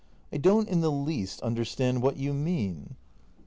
[0.33, 2.95] ]I don't in the least understand what you mean.